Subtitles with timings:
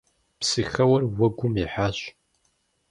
[0.39, 1.99] Псыхэуэр уэгум ихьащ.